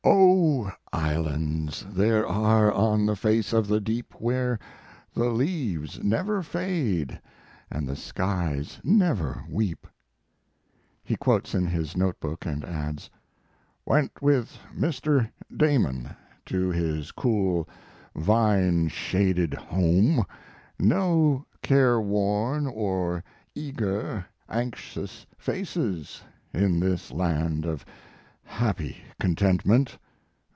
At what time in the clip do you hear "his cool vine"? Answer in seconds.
16.69-18.87